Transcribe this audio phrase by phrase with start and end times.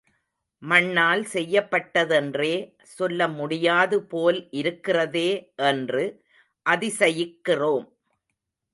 [0.61, 2.53] மண்ணால் செய்யப்பட்டதென்றே
[2.97, 5.29] சொல்ல முடியாது போல் இருக்கிறதே
[5.63, 6.05] என்று
[6.65, 7.87] அதிசயிக்கிறோம்.